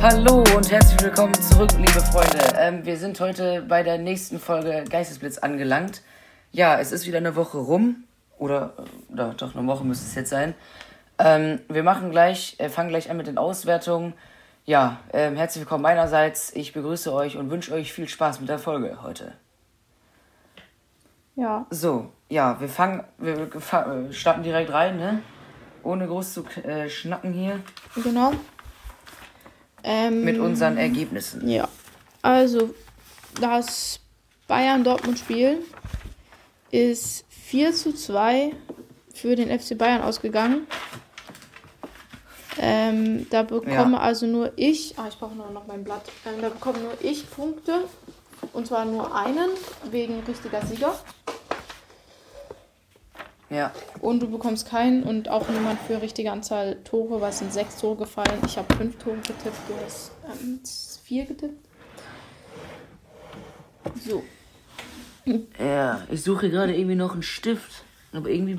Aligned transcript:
Hallo 0.00 0.44
und 0.54 0.70
herzlich 0.70 1.02
willkommen 1.02 1.34
zurück, 1.34 1.72
liebe 1.76 2.00
Freunde. 2.00 2.38
Ähm, 2.56 2.86
wir 2.86 2.96
sind 2.96 3.18
heute 3.18 3.62
bei 3.62 3.82
der 3.82 3.98
nächsten 3.98 4.38
Folge 4.38 4.84
Geistesblitz 4.88 5.38
angelangt. 5.38 6.02
Ja, 6.52 6.78
es 6.78 6.92
ist 6.92 7.08
wieder 7.08 7.18
eine 7.18 7.34
Woche 7.34 7.58
rum. 7.58 8.04
Oder, 8.38 8.74
oder 9.12 9.34
doch, 9.34 9.56
eine 9.56 9.66
Woche 9.66 9.84
müsste 9.84 10.06
es 10.06 10.14
jetzt 10.14 10.30
sein. 10.30 10.54
Ähm, 11.18 11.58
wir 11.68 11.82
machen 11.82 12.12
gleich, 12.12 12.54
äh, 12.58 12.68
fangen 12.68 12.90
gleich 12.90 13.10
an 13.10 13.16
mit 13.16 13.26
den 13.26 13.38
Auswertungen. 13.38 14.12
Ja, 14.66 15.00
ähm, 15.12 15.34
herzlich 15.34 15.62
willkommen 15.62 15.82
meinerseits. 15.82 16.54
Ich 16.54 16.72
begrüße 16.72 17.12
euch 17.12 17.36
und 17.36 17.50
wünsche 17.50 17.74
euch 17.74 17.92
viel 17.92 18.06
Spaß 18.06 18.38
mit 18.38 18.48
der 18.48 18.60
Folge 18.60 19.02
heute. 19.02 19.32
Ja. 21.34 21.66
So, 21.70 22.12
ja, 22.28 22.60
wir 22.60 22.68
fangen, 22.68 23.02
wir 23.18 23.52
wir 23.52 24.12
starten 24.12 24.44
direkt 24.44 24.72
rein, 24.72 24.96
ne? 24.96 25.22
Ohne 25.82 26.06
groß 26.06 26.34
zu 26.34 26.44
äh, 26.62 26.88
schnacken 26.88 27.32
hier. 27.32 27.58
Genau. 27.96 28.32
Ähm, 29.84 30.24
Mit 30.24 30.38
unseren 30.38 30.76
Ergebnissen. 30.76 31.48
Ja. 31.48 31.68
Also, 32.22 32.74
das 33.40 34.00
Bayern-Dortmund-Spiel 34.48 35.58
ist 36.70 37.24
4 37.28 37.72
zu 37.72 37.94
2 37.94 38.52
für 39.14 39.36
den 39.36 39.56
FC 39.56 39.76
Bayern 39.76 40.02
ausgegangen. 40.02 40.66
Ähm, 42.60 43.26
da 43.30 43.44
bekomme 43.44 43.96
Ja. 43.96 43.98
also 43.98 44.26
nur 44.26 44.52
ich, 44.56 44.98
ah, 44.98 45.06
ich 45.08 45.16
brauche 45.16 45.34
nur 45.34 45.50
noch 45.50 45.66
mein 45.68 45.84
Blatt, 45.84 46.02
ähm, 46.26 46.40
da 46.42 46.48
bekomme 46.48 46.78
nur 46.80 46.92
ich 47.00 47.30
Punkte. 47.30 47.84
Und 48.52 48.66
zwar 48.66 48.84
nur 48.84 49.14
einen 49.14 49.50
wegen 49.90 50.20
richtiger 50.20 50.64
Sieger. 50.64 50.94
Ja, 53.50 53.72
Und 54.00 54.20
du 54.20 54.30
bekommst 54.30 54.68
keinen 54.68 55.04
und 55.04 55.30
auch 55.30 55.48
niemand 55.48 55.80
für 55.80 56.02
richtige 56.02 56.30
Anzahl 56.32 56.76
Tore, 56.84 57.20
weil 57.20 57.30
es 57.30 57.38
sind 57.38 57.52
sechs 57.52 57.76
Tore 57.76 57.96
gefallen. 57.96 58.38
Ich 58.46 58.58
habe 58.58 58.74
fünf 58.74 58.98
Tore 58.98 59.16
getippt, 59.16 59.56
du 59.68 59.74
hast 59.84 60.12
ähm, 60.26 60.60
vier 61.02 61.24
getippt. 61.24 61.66
So. 64.06 64.22
Ja, 65.58 66.02
ich 66.10 66.22
suche 66.22 66.50
gerade 66.50 66.74
irgendwie 66.74 66.94
noch 66.94 67.12
einen 67.12 67.22
Stift. 67.22 67.84
Aber 68.12 68.28
irgendwie 68.30 68.54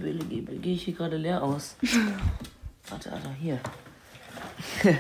gehe 0.58 0.74
ich 0.74 0.84
hier 0.84 0.94
gerade 0.94 1.18
leer 1.18 1.42
aus. 1.44 1.76
warte, 2.90 3.12
warte, 3.12 3.32
hier. 3.40 3.60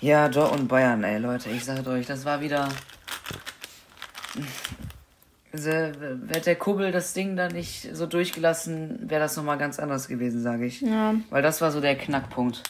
ja, 0.00 0.28
Dortmund 0.28 0.68
Bayern, 0.68 1.04
ey, 1.04 1.18
Leute, 1.18 1.50
ich 1.50 1.64
sage 1.64 1.88
euch, 1.90 2.06
das 2.06 2.24
war 2.24 2.40
wieder. 2.40 2.68
Hätte 5.66 6.40
der 6.44 6.56
Kubbel 6.56 6.92
das 6.92 7.12
Ding 7.14 7.36
da 7.36 7.48
nicht 7.48 7.94
so 7.94 8.06
durchgelassen, 8.06 9.10
wäre 9.10 9.20
das 9.20 9.36
nochmal 9.36 9.58
ganz 9.58 9.78
anders 9.78 10.08
gewesen, 10.08 10.42
sage 10.42 10.66
ich. 10.66 10.80
Ja. 10.80 11.14
Weil 11.30 11.42
das 11.42 11.60
war 11.60 11.70
so 11.70 11.80
der 11.80 11.96
Knackpunkt. 11.96 12.62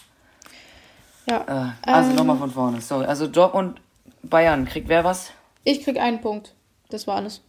Ja. 1.29 1.75
Äh, 1.85 1.91
also 1.91 2.11
Ähm. 2.11 2.17
nochmal 2.17 2.39
von 2.39 2.51
vorne, 2.51 2.81
sorry. 2.81 3.07
Also 3.07 3.27
Dortmund 3.27 3.81
Bayern, 4.23 4.65
kriegt 4.65 4.89
wer 4.89 5.05
was? 5.05 5.31
Ich 5.65 5.85
krieg 5.85 5.99
einen 5.99 6.21
Punkt. 6.21 6.55
Das 6.89 7.07
war 7.07 7.17
alles. 7.17 7.43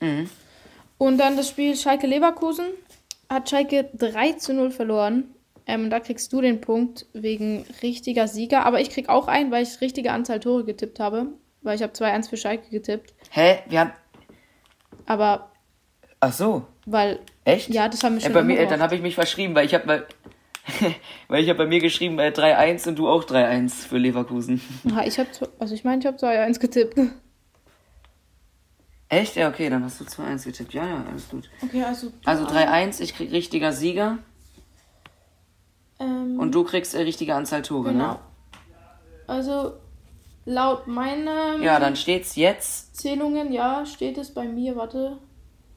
Mhm. 0.00 0.28
Und 0.98 1.18
dann 1.18 1.36
das 1.36 1.48
Spiel 1.48 1.76
Schalke-Leverkusen. 1.76 2.66
Hat 3.28 3.48
Schalke 3.50 3.88
3 3.94 4.32
zu 4.32 4.54
0 4.54 4.70
verloren. 4.70 5.24
Ähm, 5.66 5.88
da 5.88 5.98
kriegst 5.98 6.32
du 6.32 6.40
den 6.40 6.60
Punkt 6.60 7.06
wegen 7.14 7.64
richtiger 7.82 8.28
Sieger. 8.28 8.66
Aber 8.66 8.80
ich 8.80 8.90
krieg 8.90 9.08
auch 9.08 9.28
einen, 9.28 9.50
weil 9.50 9.62
ich 9.62 9.80
richtige 9.80 10.12
Anzahl 10.12 10.40
Tore 10.40 10.64
getippt 10.64 11.00
habe. 11.00 11.28
Weil 11.62 11.76
ich 11.76 11.82
habe 11.82 11.92
2-1 11.94 12.28
für 12.28 12.36
Schalke 12.36 12.68
getippt. 12.70 13.13
Hä? 13.36 13.62
Wir 13.66 13.80
haben. 13.80 13.92
Aber 15.06 15.50
Ach 16.20 16.32
so. 16.32 16.66
weil. 16.86 17.18
Echt? 17.44 17.68
Ja, 17.68 17.88
das 17.88 18.02
haben 18.04 18.14
wir 18.14 18.20
Ja, 18.20 18.26
schon 18.26 18.32
bei 18.32 18.40
immer 18.40 18.46
mir, 18.46 18.56
gemacht. 18.58 18.70
dann 18.72 18.80
habe 18.80 18.94
ich 18.94 19.02
mich 19.02 19.16
verschrieben, 19.16 19.54
weil 19.56 19.66
ich 19.66 19.74
habe 19.74 19.86
bei, 19.86 20.02
weil 21.28 21.42
ich 21.42 21.48
habe 21.50 21.58
bei 21.58 21.66
mir 21.66 21.80
geschrieben 21.80 22.18
äh, 22.20 22.28
3-1 22.34 22.88
und 22.88 22.96
du 22.98 23.08
auch 23.08 23.24
3-1 23.24 23.88
für 23.88 23.98
Leverkusen. 23.98 24.60
Aha, 24.90 25.02
ich 25.04 25.18
habe 25.18 25.28
also 25.58 25.74
ich 25.74 25.82
meine, 25.82 25.98
ich 26.00 26.06
habe 26.06 26.16
2-1 26.16 26.60
getippt. 26.60 26.98
Echt? 29.08 29.34
Ja, 29.36 29.48
okay, 29.48 29.68
dann 29.68 29.82
hast 29.84 30.00
du 30.00 30.04
2-1 30.04 30.44
getippt. 30.44 30.72
Ja, 30.72 30.86
ja, 30.86 31.04
alles 31.10 31.28
gut. 31.28 31.50
Okay, 31.62 31.82
also 31.82 32.12
Also 32.24 32.46
3-1, 32.46 33.00
ich 33.02 33.14
krieg 33.16 33.32
richtiger 33.32 33.72
Sieger 33.72 34.18
ähm, 35.98 36.38
und 36.38 36.54
du 36.54 36.62
kriegst 36.64 36.94
äh, 36.94 37.00
richtige 37.00 37.34
Anzahl 37.34 37.62
Tore, 37.62 37.90
genau. 37.92 38.12
ne? 38.12 38.18
Also 39.26 39.74
laut 40.44 40.86
meinen 40.86 41.62
Ja, 41.62 41.78
dann 41.80 41.96
steht's 41.96 42.36
jetzt. 42.36 42.96
Zählungen, 42.96 43.52
ja, 43.52 43.84
steht 43.86 44.18
es 44.18 44.32
bei 44.32 44.44
mir, 44.46 44.76
warte, 44.76 45.18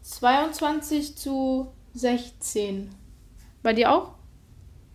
22 0.02 1.16
zu 1.18 1.72
16. 1.94 2.90
Bei 3.64 3.74
dir 3.74 3.92
auch? 3.92 4.12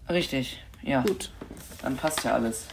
Richtig, 0.09 0.63
ja. 0.83 1.03
Gut, 1.03 1.31
Dann 1.83 1.97
passt 1.97 2.25
ja 2.25 2.35
alles. 2.35 2.67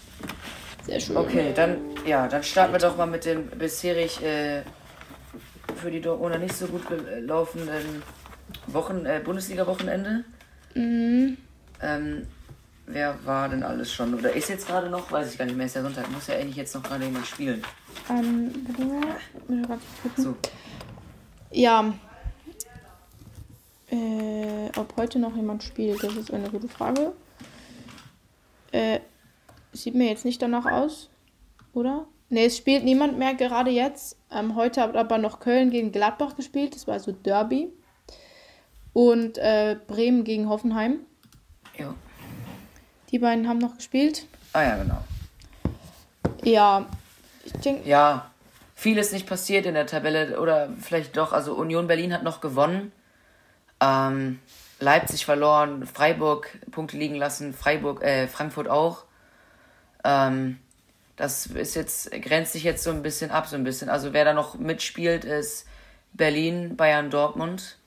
sehr 0.86 1.00
schön. 1.00 1.18
Okay, 1.18 1.52
dann, 1.56 1.78
ja, 2.06 2.28
dann 2.28 2.44
starten 2.44 2.74
wir 2.74 2.80
doch 2.80 2.98
mal 2.98 3.06
mit 3.06 3.26
dem 3.26 3.48
bisherig 3.48 4.22
äh, 4.24 4.64
für 5.76 5.92
die 5.92 6.02
Dortmunder 6.02 6.38
nicht 6.38 6.54
so 6.56 6.68
gut 6.68 6.88
gelaufenen 6.88 8.04
Wochen, 8.68 9.06
äh, 9.06 9.22
Bundesliga-Wochenende. 9.24 10.24
Mhm. 10.76 11.38
Ähm, 11.82 12.28
wer 12.90 13.24
war 13.26 13.50
denn 13.50 13.64
alles 13.64 13.94
schon? 13.94 14.14
Oder 14.14 14.34
ist 14.34 14.50
jetzt 14.50 14.68
gerade 14.68 14.90
noch? 14.90 15.12
Weiß 15.12 15.32
ich 15.32 15.38
gar 15.38 15.46
nicht 15.46 15.56
mehr. 15.56 15.68
Ist 15.68 15.76
ja 15.76 15.82
Sonntag. 15.82 16.12
Muss 16.12 16.28
ja 16.28 16.36
eigentlich 16.36 16.56
jetzt 16.56 16.76
noch 16.76 16.84
gerade 16.84 17.06
jemand 17.06 17.26
spielen. 17.26 17.62
Ähm, 18.10 18.52
warte 18.68 18.86
mal, 18.86 19.00
muss 19.48 19.60
ich 19.62 19.68
grad 19.68 19.80
gucken. 20.04 20.24
So. 20.24 20.36
Ja. 21.52 21.94
Äh, 23.92 24.70
ob 24.78 24.96
heute 24.98 25.18
noch 25.18 25.36
jemand 25.36 25.64
spielt, 25.64 26.04
das 26.04 26.16
ist 26.16 26.32
eine 26.32 26.50
gute 26.50 26.68
Frage. 26.68 27.14
Äh, 28.72 29.00
sieht 29.74 29.96
mir 29.96 30.10
jetzt 30.10 30.26
nicht 30.26 30.42
danach 30.42 30.66
aus, 30.66 31.10
oder? 31.74 32.06
Ne, 32.30 32.46
es 32.46 32.58
spielt 32.58 32.84
niemand 32.84 33.18
mehr 33.18 33.34
gerade 33.34 33.72
jetzt. 33.72 34.16
Ähm, 34.32 34.56
heute 34.56 34.82
hat 34.82 34.96
aber 34.96 35.18
noch 35.18 35.40
Köln 35.40 35.72
gegen 35.72 35.92
Gladbach 35.92 36.36
gespielt, 36.36 36.76
das 36.76 36.86
war 36.86 36.96
also 36.96 37.12
Derby. 37.12 37.70
Und 38.94 39.40
äh, 39.40 39.78
Bremen 39.88 40.24
gegen 40.24 40.50
Hoffenheim. 40.50 41.00
Jo. 41.76 41.96
Die 43.12 43.20
beiden 43.20 43.48
haben 43.48 43.58
noch 43.58 43.76
gespielt. 43.76 44.26
Ah 44.54 44.64
ja, 44.64 44.78
genau. 44.78 45.04
Ja, 46.44 46.86
ich 47.44 47.54
denke, 47.54 47.88
Ja, 47.88 48.30
viel 48.76 48.98
ist 48.98 49.14
nicht 49.14 49.28
passiert 49.28 49.66
in 49.66 49.74
der 49.74 49.88
Tabelle. 49.88 50.40
Oder 50.40 50.70
vielleicht 50.80 51.18
doch. 51.18 51.34
Also 51.34 51.54
Union 51.56 51.88
Berlin 51.88 52.14
hat 52.14 52.24
noch 52.24 52.42
gewonnen. 52.42 52.92
Ähm, 53.82 54.40
Leipzig 54.80 55.26
verloren. 55.26 55.86
Freiburg 55.86 56.50
Punkte 56.72 56.98
liegen 56.98 57.16
lassen. 57.16 57.54
Freiburg, 57.54 58.04
äh, 58.04 58.28
Frankfurt 58.28 58.70
auch. 58.70 59.06
Ähm, 60.04 60.60
das 61.18 61.48
ist 61.48 61.76
jetzt, 61.76 62.12
grenzt 62.12 62.54
sich 62.54 62.64
jetzt 62.64 62.84
so 62.84 62.92
ein 62.92 63.02
bisschen 63.02 63.32
ab, 63.32 63.48
so 63.48 63.58
ein 63.58 63.66
bisschen. 63.66 63.90
Also 63.90 64.14
wer 64.14 64.24
da 64.24 64.34
noch 64.34 64.58
mitspielt, 64.58 65.26
ist 65.26 65.68
Berlin, 66.14 66.78
Bayern, 66.78 67.10
Dortmund. 67.10 67.79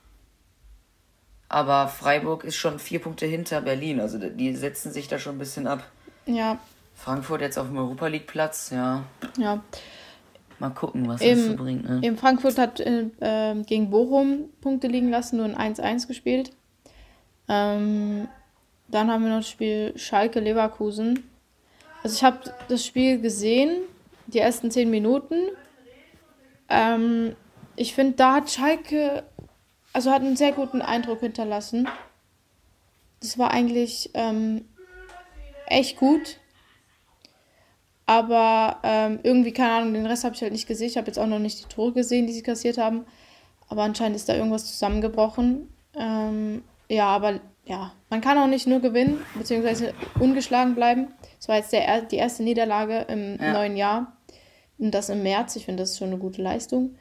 Aber 1.52 1.86
Freiburg 1.88 2.44
ist 2.44 2.56
schon 2.56 2.78
vier 2.78 2.98
Punkte 2.98 3.26
hinter 3.26 3.60
Berlin. 3.60 4.00
Also 4.00 4.18
die 4.18 4.56
setzen 4.56 4.90
sich 4.90 5.06
da 5.06 5.18
schon 5.18 5.36
ein 5.36 5.38
bisschen 5.38 5.66
ab. 5.66 5.84
ja, 6.26 6.58
Frankfurt 6.94 7.40
jetzt 7.42 7.58
auf 7.58 7.66
dem 7.66 7.76
Europa 7.76 8.06
League 8.06 8.26
Platz, 8.26 8.70
ja. 8.70 9.02
ja. 9.36 9.62
Mal 10.58 10.70
gucken, 10.70 11.08
was 11.08 11.20
Im- 11.20 11.36
das 11.36 11.46
so 11.46 11.56
bringt, 11.56 11.88
ne? 11.88 12.00
Eben 12.02 12.16
Frankfurt 12.16 12.56
hat 12.58 12.80
äh, 12.80 13.06
ähm, 13.20 13.66
gegen 13.66 13.90
Bochum 13.90 14.44
Punkte 14.60 14.86
liegen 14.86 15.10
lassen, 15.10 15.36
nur 15.38 15.46
ein 15.46 15.74
1-1 15.74 16.06
gespielt. 16.06 16.52
Ähm, 17.48 18.28
dann 18.88 19.10
haben 19.10 19.24
wir 19.24 19.30
noch 19.30 19.38
das 19.38 19.48
Spiel 19.48 19.92
Schalke-Leverkusen. 19.96 21.28
Also 22.02 22.16
ich 22.16 22.24
habe 22.24 22.38
das 22.68 22.84
Spiel 22.86 23.20
gesehen, 23.20 23.82
die 24.28 24.38
ersten 24.38 24.70
10 24.70 24.88
Minuten. 24.90 25.34
Ähm, 26.68 27.34
ich 27.76 27.94
finde, 27.94 28.14
da 28.16 28.34
hat 28.36 28.50
Schalke, 28.50 29.24
also 29.92 30.10
hat 30.10 30.22
einen 30.22 30.36
sehr 30.36 30.52
guten 30.52 30.82
Eindruck 30.82 31.20
hinterlassen. 31.20 31.88
Das 33.20 33.38
war 33.38 33.50
eigentlich 33.52 34.10
ähm, 34.14 34.64
echt 35.66 35.96
gut. 35.96 36.38
Aber 38.06 38.78
ähm, 38.82 39.20
irgendwie, 39.22 39.52
keine 39.52 39.72
Ahnung, 39.74 39.94
den 39.94 40.06
Rest 40.06 40.24
habe 40.24 40.34
ich 40.34 40.42
halt 40.42 40.52
nicht 40.52 40.66
gesehen. 40.66 40.88
Ich 40.88 40.96
habe 40.96 41.06
jetzt 41.06 41.18
auch 41.18 41.26
noch 41.26 41.38
nicht 41.38 41.60
die 41.62 41.68
Tore 41.68 41.92
gesehen, 41.92 42.26
die 42.26 42.32
sie 42.32 42.42
kassiert 42.42 42.78
haben. 42.78 43.06
Aber 43.68 43.82
anscheinend 43.84 44.16
ist 44.16 44.28
da 44.28 44.34
irgendwas 44.34 44.66
zusammengebrochen. 44.66 45.68
Ähm, 45.96 46.62
ja, 46.88 47.06
aber 47.06 47.40
ja, 47.64 47.92
man 48.10 48.20
kann 48.20 48.36
auch 48.38 48.48
nicht 48.48 48.66
nur 48.66 48.80
gewinnen, 48.80 49.24
beziehungsweise 49.36 49.94
ungeschlagen 50.18 50.74
bleiben. 50.74 51.14
Das 51.38 51.48
war 51.48 51.56
jetzt 51.56 51.72
der, 51.72 51.86
er- 51.86 52.02
die 52.02 52.16
erste 52.16 52.42
Niederlage 52.42 53.06
im 53.08 53.38
Ja. 53.40 53.52
neuen 53.52 53.76
Jahr. 53.76 54.16
Und 54.78 54.90
das 54.90 55.08
im 55.08 55.22
März. 55.22 55.54
Ich 55.56 55.64
finde, 55.64 55.84
das 55.84 55.92
ist 55.92 55.98
schon 55.98 56.08
eine 56.08 56.18
gute 56.18 56.42
Leistung. 56.42 56.96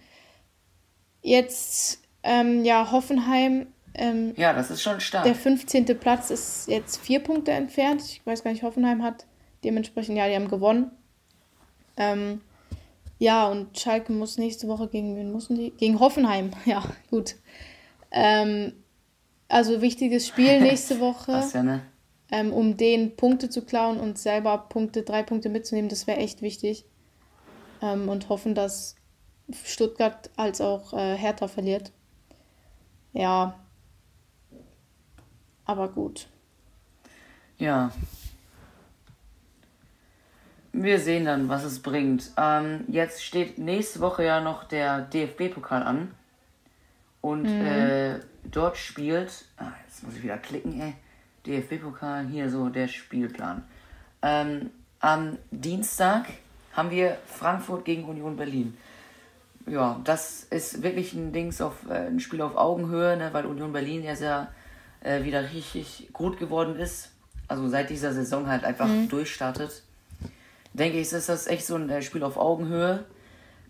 Jetzt, 1.24 2.01
ähm, 2.24 2.64
ja, 2.64 2.92
Hoffenheim. 2.92 3.68
Ähm, 3.94 4.34
Ja, 4.38 4.54
das 4.54 4.72
ist 4.72 4.82
schon 4.82 5.00
stark. 5.02 5.26
der 5.26 5.36
15. 5.36 5.86
Platz 6.00 6.30
ist 6.30 6.68
jetzt 6.68 6.98
vier 6.98 7.20
Punkte 7.20 7.52
entfernt. 7.52 8.02
Ich 8.04 8.26
weiß 8.26 8.44
gar 8.44 8.52
nicht, 8.52 8.64
Hoffenheim 8.64 9.04
hat 9.04 9.26
dementsprechend, 9.64 10.18
ja, 10.18 10.28
die 10.28 10.36
haben 10.36 10.48
gewonnen. 10.48 10.92
Ähm, 11.98 12.42
ja, 13.20 13.48
und 13.48 13.78
Schalke 13.78 14.14
muss 14.14 14.38
nächste 14.38 14.68
Woche 14.68 14.88
gegen 14.88 15.16
wen 15.16 15.32
müssen 15.32 15.56
die? 15.56 15.72
Gegen 15.72 16.00
Hoffenheim, 16.00 16.52
ja, 16.66 16.84
gut. 17.10 17.36
Ähm, 18.12 18.74
also 19.48 19.82
wichtiges 19.82 20.28
Spiel 20.28 20.62
nächste 20.62 21.00
Woche. 21.00 21.32
Krass, 21.34 21.54
ja, 21.54 21.64
ne? 21.64 21.82
ähm, 22.32 22.54
um 22.54 22.78
den 22.78 23.16
Punkte 23.16 23.50
zu 23.50 23.64
klauen 23.64 24.00
und 24.00 24.18
selber 24.18 24.58
Punkte, 24.70 25.04
drei 25.04 25.22
Punkte 25.22 25.50
mitzunehmen. 25.50 25.90
Das 25.90 26.08
wäre 26.08 26.20
echt 26.20 26.42
wichtig. 26.42 26.86
Ähm, 27.82 28.10
und 28.10 28.30
hoffen, 28.30 28.56
dass 28.56 28.96
Stuttgart 29.66 30.30
als 30.38 30.62
auch 30.62 30.94
äh, 30.94 31.18
Hertha 31.18 31.48
verliert. 31.48 31.92
Ja. 33.14 33.60
Aber 35.66 35.88
gut. 35.90 36.28
Ja. 37.58 37.92
Wir 40.74 41.00
sehen 41.00 41.26
dann, 41.26 41.50
was 41.50 41.64
es 41.64 41.82
bringt. 41.82 42.32
Ähm, 42.38 42.86
jetzt 42.88 43.24
steht 43.24 43.58
nächste 43.58 44.00
Woche 44.00 44.24
ja 44.24 44.40
noch 44.40 44.64
der 44.64 45.02
DFB-Pokal 45.02 45.84
an. 45.84 46.16
Und 47.20 47.44
mhm. 47.44 47.66
äh, 47.66 48.20
dort 48.46 48.78
spielt. 48.78 49.46
Ah, 49.58 49.72
jetzt 49.86 50.04
muss 50.04 50.16
ich 50.16 50.24
wieder 50.24 50.38
klicken, 50.38 50.80
ey. 50.82 50.96
DFB-Pokal, 51.46 52.28
hier 52.28 52.50
so 52.50 52.70
der 52.70 52.88
Spielplan. 52.88 53.64
Ähm, 54.22 54.70
am 55.00 55.38
Dienstag 55.50 56.26
haben 56.74 56.92
wir 56.92 57.18
Frankfurt 57.26 57.86
gegen 57.86 58.06
Union 58.06 58.36
Berlin. 58.36 58.78
Ja, 59.68 60.00
das 60.04 60.44
ist 60.50 60.84
wirklich 60.84 61.14
ein 61.14 61.32
Dings 61.34 61.62
auf 61.62 61.90
äh, 61.90 62.08
ein 62.08 62.20
Spiel 62.20 62.42
auf 62.42 62.56
Augenhöhe, 62.56 63.18
ne, 63.18 63.30
weil 63.32 63.46
Union 63.46 63.74
Berlin 63.74 64.04
ja 64.04 64.16
sehr 64.16 64.52
äh, 65.02 65.24
wieder 65.24 65.52
richtig 65.52 66.10
gut 66.14 66.40
geworden 66.40 66.76
ist. 66.78 67.12
Also 67.48 67.68
seit 67.68 67.90
dieser 67.90 68.14
Saison 68.14 68.48
halt 68.48 68.64
einfach 68.64 68.88
mhm. 68.88 69.10
durchstartet. 69.10 69.84
Denke 70.74 71.00
ich, 71.00 71.12
ist 71.12 71.30
das 71.30 71.48
echt 71.48 71.66
so 71.66 71.76
ein 71.76 71.90
äh, 71.90 72.02
Spiel 72.02 72.24
auf 72.24 72.38
Augenhöhe. 72.38 73.04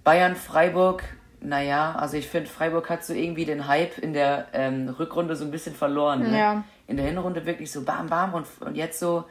Bayern, 0.04 0.36
Freiburg, 0.36 1.04
naja, 1.42 1.96
also 1.96 2.18
ich 2.18 2.28
finde, 2.28 2.50
Freiburg 2.50 2.90
hat 2.90 3.04
so 3.04 3.14
irgendwie 3.14 3.46
den 3.46 3.68
Hype 3.68 3.98
in 3.98 4.14
der 4.14 4.48
ähm, 4.54 4.90
Rückrunde 4.90 5.36
so 5.36 5.44
ein 5.44 5.52
bisschen 5.52 5.76
verloren. 5.76 6.22
Ne? 6.22 6.38
Ja. 6.38 6.64
In 6.88 6.98
der 6.98 7.08
Hinrunde 7.08 7.46
wirklich 7.46 7.72
so 7.72 7.84
bam, 7.84 8.08
bam 8.08 8.34
und, 8.34 8.46
und 8.60 8.76
jetzt 8.76 9.00
so, 9.00 9.26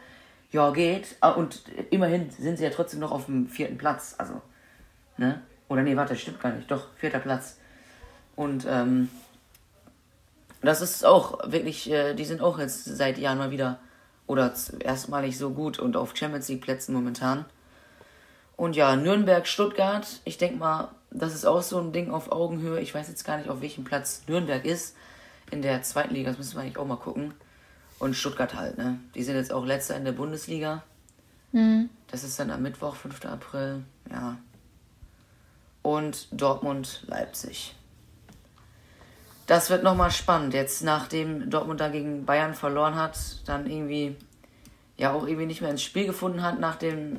ja, 0.51 0.71
geht. 0.73 1.17
Ah, 1.21 1.31
und 1.31 1.63
immerhin 1.91 2.31
sind 2.31 2.59
sie 2.59 2.65
ja 2.65 2.71
trotzdem 2.71 3.01
noch 3.01 3.13
auf 3.13 3.27
dem 3.27 3.47
vierten 3.47 3.79
Platz. 3.79 4.17
Also, 4.19 4.41
ne? 5.17 5.41
Oder 5.71 5.83
nee, 5.83 5.97
warte, 5.97 6.17
stimmt 6.17 6.41
gar 6.41 6.53
nicht. 6.53 6.69
Doch, 6.69 6.89
vierter 6.97 7.21
Platz. 7.21 7.57
Und 8.35 8.67
ähm, 8.69 9.09
das 10.63 10.81
ist 10.81 11.07
auch 11.07 11.39
wirklich, 11.51 11.89
äh, 11.91 12.15
die 12.15 12.25
sind 12.25 12.43
auch 12.43 12.59
jetzt 12.59 12.85
seit 12.85 13.19
Jahren 13.19 13.39
mal 13.39 13.53
wieder 13.53 13.79
oder 14.27 14.53
erstmalig 14.81 15.39
so 15.39 15.51
gut 15.51 15.79
und 15.79 15.97
auf 15.97 16.17
Champions 16.17 16.49
League 16.49 16.63
Plätzen 16.63 16.93
momentan. 16.93 17.45
Und 18.57 18.75
ja, 18.75 18.97
Nürnberg, 18.97 19.47
Stuttgart, 19.47 20.21
ich 20.25 20.39
denke 20.39 20.59
mal, 20.59 20.89
das 21.13 21.35
ist 21.35 21.45
auch 21.45 21.63
so 21.63 21.79
ein 21.81 21.93
Ding 21.93 22.11
auf 22.11 22.33
Augenhöhe. 22.33 22.81
Ich 22.81 22.93
weiß 22.93 23.07
jetzt 23.07 23.25
gar 23.25 23.39
nicht, 23.39 23.49
auf 23.49 23.63
welchem 23.63 23.85
Platz 23.85 24.23
Nürnberg 24.27 24.65
ist 24.65 24.97
in 25.53 25.63
der 25.63 25.83
zweiten 25.83 26.15
Liga. 26.15 26.31
Das 26.31 26.39
müssen 26.39 26.57
wir 26.57 26.63
eigentlich 26.63 26.79
auch 26.79 26.87
mal 26.87 26.97
gucken. 26.97 27.33
Und 28.01 28.17
Stuttgart 28.17 28.55
halt, 28.55 28.77
ne? 28.77 28.99
Die 29.15 29.23
sind 29.23 29.37
jetzt 29.37 29.53
auch 29.53 29.65
letzter 29.65 29.97
in 29.97 30.05
der 30.05 30.13
Bundesliga. 30.13 30.83
Mhm. 31.53 31.91
Das 32.09 32.25
ist 32.25 32.41
dann 32.41 32.51
am 32.51 32.63
Mittwoch, 32.63 32.97
5. 32.97 33.25
April. 33.27 33.85
Ja, 34.11 34.37
und 35.83 36.29
Dortmund 36.33 37.05
Leipzig. 37.07 37.75
Das 39.47 39.71
wird 39.71 39.83
nochmal 39.83 40.11
spannend. 40.11 40.55
Jetzt, 40.55 40.83
nachdem 40.83 41.51
Dortmund 41.51 41.81
da 41.81 41.89
gegen 41.89 42.25
Bayern 42.25 42.55
verloren 42.55 42.95
hat, 42.95 43.19
dann 43.47 43.69
irgendwie 43.69 44.17
ja 44.97 45.13
auch 45.13 45.27
irgendwie 45.27 45.47
nicht 45.47 45.61
mehr 45.61 45.71
ins 45.71 45.83
Spiel 45.83 46.07
gefunden 46.07 46.43
hat 46.43 46.61
nach 46.61 46.77
dem 46.77 47.19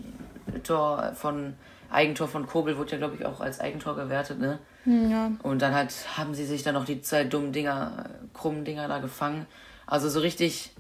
Tor 0.64 1.14
von 1.16 1.56
Eigentor 1.90 2.28
von 2.28 2.48
Kogel, 2.48 2.78
wurde 2.78 2.92
ja 2.92 2.98
glaube 2.98 3.16
ich 3.16 3.26
auch 3.26 3.42
als 3.42 3.60
Eigentor 3.60 3.96
gewertet, 3.96 4.40
ne? 4.40 4.60
Hm, 4.86 5.12
ja. 5.12 5.32
Und 5.44 5.62
dann 5.62 5.74
halt 5.74 5.94
haben 6.18 6.34
sie 6.34 6.46
sich 6.46 6.64
dann 6.64 6.74
noch 6.74 6.86
die 6.86 7.02
zwei 7.02 7.26
dummen 7.26 7.52
Dinger, 7.52 8.06
krummen 8.34 8.64
Dinger 8.64 8.88
da 8.88 9.00
gefangen. 9.00 9.46
Also 9.86 10.08
so 10.08 10.22
richtig 10.22 10.72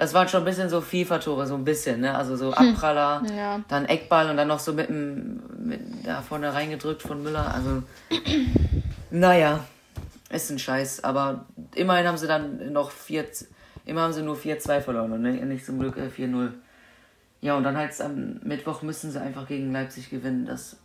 das 0.00 0.14
waren 0.14 0.26
schon 0.28 0.40
ein 0.40 0.46
bisschen 0.46 0.70
so 0.70 0.80
FIFA-Tore, 0.80 1.46
so 1.46 1.54
ein 1.54 1.64
bisschen, 1.64 2.00
ne? 2.00 2.14
Also 2.14 2.34
so 2.34 2.56
hm. 2.56 2.74
Abpraller, 2.74 3.20
hm, 3.20 3.36
ja. 3.36 3.60
dann 3.68 3.84
Eckball 3.84 4.30
und 4.30 4.38
dann 4.38 4.48
noch 4.48 4.58
so 4.58 4.72
mit 4.72 4.88
dem, 4.88 5.42
mit, 5.58 6.06
da 6.06 6.22
vorne 6.22 6.54
reingedrückt 6.54 7.02
von 7.02 7.22
Müller. 7.22 7.54
Also, 7.54 7.82
naja, 9.10 9.62
ist 10.30 10.50
ein 10.50 10.58
Scheiß. 10.58 11.04
Aber 11.04 11.44
immerhin 11.74 12.06
haben 12.08 12.16
sie 12.16 12.26
dann 12.26 12.72
noch 12.72 12.90
4, 12.90 13.26
immer 13.84 14.00
haben 14.00 14.14
sie 14.14 14.22
nur 14.22 14.36
4-2 14.36 14.80
verloren 14.80 15.12
und 15.12 15.20
nicht 15.22 15.66
zum 15.66 15.78
Glück 15.78 15.98
4-0. 15.98 16.46
Äh, 16.46 16.50
ja, 17.42 17.58
und 17.58 17.64
dann 17.64 17.76
halt 17.76 18.00
am 18.00 18.40
Mittwoch 18.42 18.80
müssen 18.80 19.10
sie 19.10 19.20
einfach 19.20 19.46
gegen 19.46 19.70
Leipzig 19.70 20.08
gewinnen. 20.08 20.46
Das 20.46 20.78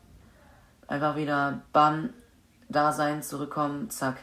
einfach 0.88 1.16
wieder 1.16 1.62
bam, 1.72 2.10
da 2.68 2.92
sein, 2.92 3.24
zurückkommen, 3.24 3.90
zack. 3.90 4.18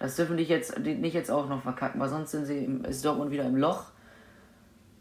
Das 0.00 0.16
dürfen 0.16 0.38
die 0.38 0.44
jetzt, 0.44 0.78
nicht 0.78 1.14
jetzt 1.14 1.30
auch 1.30 1.46
noch 1.46 1.62
verkacken, 1.62 2.00
weil 2.00 2.08
sonst 2.08 2.30
sind 2.30 2.46
sie, 2.46 2.64
im, 2.64 2.84
ist 2.86 3.04
Dortmund 3.04 3.30
wieder 3.30 3.44
im 3.44 3.56
Loch 3.56 3.84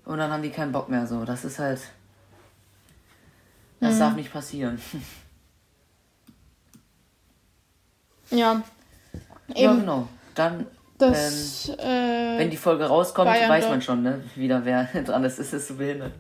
und 0.04 0.18
dann 0.18 0.30
haben 0.30 0.44
die 0.44 0.50
keinen 0.52 0.74
Bock 0.74 0.90
mehr 0.90 1.08
so. 1.08 1.24
Das 1.24 1.46
ist 1.46 1.58
halt. 1.58 1.80
Das 3.80 3.96
mhm. 3.96 4.00
darf 4.00 4.16
nicht 4.16 4.32
passieren. 4.32 4.80
Ja. 8.32 8.62
Eben. 9.48 9.58
Ja, 9.58 9.74
genau. 9.74 10.08
Dann, 10.36 10.68
das, 11.00 11.70
ähm, 11.70 11.80
äh, 11.80 12.38
wenn 12.38 12.52
die 12.52 12.58
Folge 12.58 12.86
rauskommt, 12.86 13.28
Bayern 13.28 13.50
weiß 13.50 13.70
man 13.70 13.82
schon, 13.82 14.04
ne? 14.04 14.24
Wieder 14.36 14.64
wer 14.66 14.84
dran 15.04 15.24
ist. 15.24 15.40
Ist 15.40 15.52
es 15.52 15.68
so 15.68 15.74
behindert. 15.74 16.14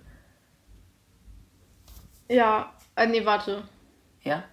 Ja, 2.28 2.74
äh, 2.96 3.06
nee, 3.06 3.24
warte. 3.24 3.62
Ja? 4.24 4.44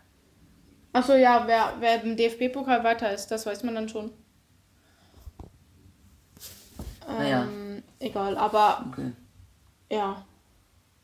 Achso, 0.97 1.13
ja, 1.13 1.47
wer, 1.47 1.75
wer 1.79 2.03
im 2.03 2.17
DFB-Pokal 2.17 2.83
weiter 2.83 3.13
ist, 3.13 3.27
das 3.27 3.45
weiß 3.45 3.65
man 3.65 3.75
dann 3.75 3.87
schon. 3.87 4.11
Naja. 7.07 7.43
Ähm, 7.43 7.83
egal, 7.99 8.39
aber 8.39 8.87
okay. 8.89 9.13
ja. 9.91 10.25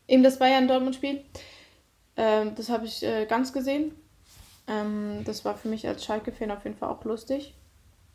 Eben 0.07 0.23
das 0.23 0.39
Bayern-Dortmund-Spiel, 0.39 1.23
ähm, 2.17 2.55
das 2.55 2.69
habe 2.69 2.87
ich 2.87 3.03
äh, 3.03 3.27
ganz 3.27 3.53
gesehen. 3.53 3.93
Ähm, 4.65 5.21
das 5.25 5.45
war 5.45 5.55
für 5.55 5.67
mich 5.67 5.87
als 5.87 6.03
Schalke-Fan 6.03 6.49
auf 6.49 6.63
jeden 6.63 6.75
Fall 6.75 6.89
auch 6.89 7.03
lustig. 7.03 7.53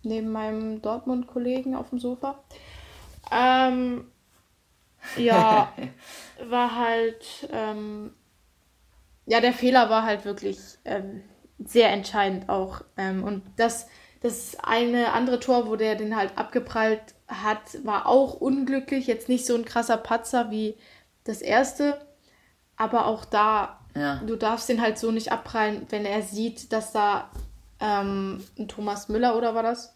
Neben 0.02 0.32
meinem 0.32 0.82
Dortmund-Kollegen 0.82 1.76
auf 1.76 1.90
dem 1.90 2.00
Sofa. 2.00 2.42
Ähm, 3.30 4.10
ja, 5.16 5.72
war 6.44 6.74
halt, 6.74 7.48
ähm, 7.52 8.14
ja, 9.26 9.40
der 9.40 9.52
Fehler 9.52 9.88
war 9.90 10.02
halt 10.02 10.24
wirklich 10.24 10.58
ähm, 10.84 11.22
sehr 11.58 11.90
entscheidend 11.90 12.48
auch. 12.48 12.82
Ähm, 12.96 13.24
und 13.24 13.42
das, 13.56 13.88
das 14.20 14.56
eine 14.62 15.12
andere 15.12 15.40
Tor, 15.40 15.68
wo 15.68 15.76
der 15.76 15.94
den 15.96 16.16
halt 16.16 16.36
abgeprallt 16.36 17.02
hat, 17.26 17.84
war 17.84 18.06
auch 18.06 18.34
unglücklich. 18.34 19.06
Jetzt 19.06 19.28
nicht 19.28 19.46
so 19.46 19.54
ein 19.54 19.64
krasser 19.64 19.96
Patzer 19.96 20.50
wie 20.50 20.76
das 21.24 21.42
erste. 21.42 22.00
Aber 22.76 23.06
auch 23.06 23.24
da, 23.24 23.80
ja. 23.94 24.20
du 24.24 24.36
darfst 24.36 24.68
den 24.68 24.80
halt 24.80 24.98
so 24.98 25.10
nicht 25.10 25.32
abprallen, 25.32 25.86
wenn 25.90 26.04
er 26.04 26.22
sieht, 26.22 26.72
dass 26.72 26.92
da 26.92 27.30
ähm, 27.80 28.44
ein 28.58 28.68
Thomas 28.68 29.08
Müller 29.08 29.36
oder 29.36 29.54
war 29.54 29.62
das? 29.62 29.94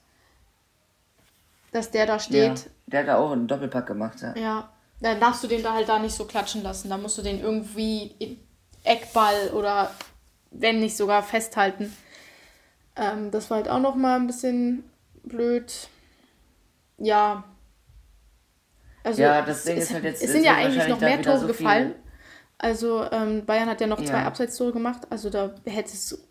Dass 1.71 1.91
der 1.91 2.07
da 2.07 2.19
steht. 2.19 2.59
Ja, 2.59 2.71
der 2.87 3.01
hat 3.01 3.09
da 3.09 3.17
auch 3.17 3.31
einen 3.31 3.47
Doppelpack 3.47 3.87
gemacht, 3.87 4.21
ja. 4.21 4.37
Ja. 4.37 4.69
Dann 5.01 5.19
darfst 5.19 5.43
du 5.43 5.49
den 5.49 5.65
da 5.65 5.73
halt 5.73 5.89
da 5.89 5.99
nicht 5.99 6.15
so 6.15 6.27
klatschen 6.27 6.63
lassen. 6.63 6.89
Da 6.89 6.97
musst 6.97 7.19
du 7.19 7.23
den 7.23 7.41
irgendwie 7.41 8.15
in 8.19 8.39
Eckball 8.85 9.51
oder 9.53 9.91
wenn 10.53 10.81
nicht 10.81 10.97
sogar 10.97 11.23
festhalten. 11.23 11.95
Ähm, 12.97 13.31
das 13.31 13.51
war 13.51 13.59
halt 13.59 13.69
auch 13.69 13.81
noch 13.81 13.95
mal 13.95 14.17
ein 14.17 14.27
bisschen 14.27 14.85
blöd. 15.25 15.89
Ja. 16.99 17.45
Also, 19.05 19.23
ja, 19.23 19.43
das 19.43 19.65
Ding 19.65 19.79
es, 19.79 19.85
ist 19.85 19.95
halt 19.95 20.05
jetzt. 20.05 20.23
Es 20.23 20.33
sind 20.33 20.45
ja 20.45 20.55
eigentlich 20.55 20.87
noch 20.87 21.01
mehr 21.01 21.21
Tore 21.23 21.39
so 21.39 21.47
gefallen. 21.47 21.95
Also 22.59 23.05
ähm, 23.11 23.45
Bayern 23.45 23.69
hat 23.69 23.81
ja 23.81 23.89
noch 23.89 23.99
ja. 23.99 24.07
zwei 24.07 24.23
Abseitstore 24.23 24.73
gemacht. 24.73 25.03
Also 25.11 25.31
da 25.31 25.53
hätte 25.65 25.93
es 25.93 26.23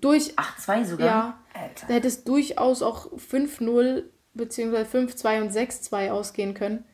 durch. 0.00 0.32
Ach, 0.36 0.56
zwei 0.58 0.84
sogar? 0.84 1.06
Ja. 1.06 1.38
Alter. 1.52 1.86
Da 1.88 1.94
hätte 1.94 2.06
es 2.06 2.22
durchaus 2.22 2.82
auch 2.82 3.10
5-0 3.12 4.04
bzw. 4.34 4.82
5-2 4.82 5.40
und 5.42 5.52
6-2 5.52 6.10
ausgehen 6.10 6.54
können. 6.54 6.84